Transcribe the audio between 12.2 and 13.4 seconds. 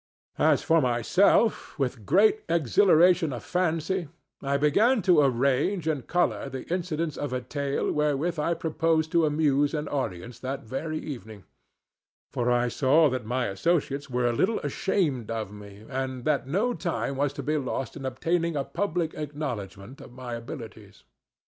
for I saw that